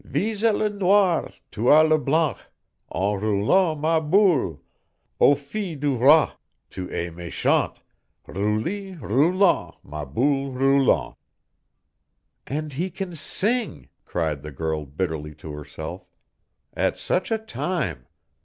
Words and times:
"Visa 0.03 0.51
le 0.51 0.67
noir, 0.67 1.29
tua 1.51 1.83
le 1.83 1.99
blanc, 1.99 2.35
En 2.91 3.19
roulant 3.19 3.79
ma 3.79 3.99
boule, 3.99 4.59
O 5.19 5.35
fils 5.35 5.79
du 5.79 5.95
roi, 5.95 6.31
tu 6.71 6.89
es 6.89 7.11
mêchant! 7.11 7.77
Rouli 8.25 8.93
roulant, 8.99 9.75
ma 9.83 10.03
boule 10.03 10.53
roulant." 10.57 11.15
"And 12.47 12.73
he 12.73 12.89
can 12.89 13.13
sing!" 13.13 13.89
cried 14.03 14.41
the 14.41 14.49
girl 14.51 14.87
bitterly 14.87 15.35
to 15.35 15.51
herself. 15.53 16.07
"At 16.73 16.97
such 16.97 17.29
a 17.29 17.37
time! 17.37 18.07